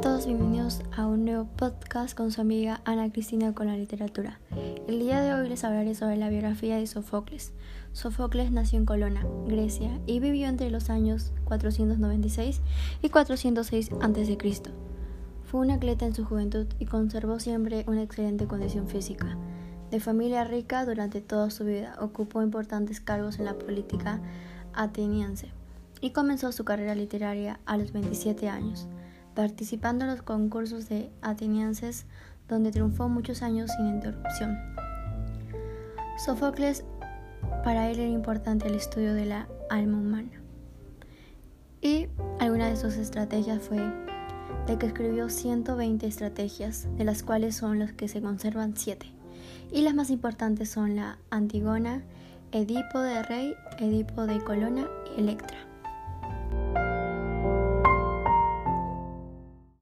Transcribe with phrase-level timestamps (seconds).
[0.00, 4.40] todos, bienvenidos a un nuevo podcast con su amiga Ana Cristina con la literatura.
[4.88, 7.52] El día de hoy les hablaré sobre la biografía de Sofocles.
[7.92, 12.62] Sofocles nació en Colona, Grecia, y vivió entre los años 496
[13.02, 14.38] y 406 a.C.
[15.44, 19.36] Fue un atleta en su juventud y conservó siempre una excelente condición física.
[19.90, 24.18] De familia rica, durante toda su vida ocupó importantes cargos en la política
[24.72, 25.52] ateniense
[26.00, 28.88] y comenzó su carrera literaria a los 27 años
[29.34, 32.06] participando en los concursos de atenienses
[32.48, 34.58] donde triunfó muchos años sin interrupción.
[36.24, 36.84] Sófocles,
[37.64, 40.40] para él era importante el estudio de la alma humana.
[41.80, 42.08] Y
[42.38, 43.78] alguna de sus estrategias fue
[44.66, 49.06] de que escribió 120 estrategias, de las cuales son las que se conservan 7.
[49.72, 52.02] Y las más importantes son la Antigona,
[52.52, 55.69] Edipo de Rey, Edipo de Colona y Electra.